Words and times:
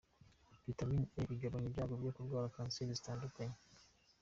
Vitamine 0.67 1.05
E 1.19 1.21
igabanya 1.35 1.67
ibyago 1.69 1.93
byo 2.01 2.13
kurwara 2.15 2.53
kanseri 2.55 2.97
zitandukanye. 2.99 3.55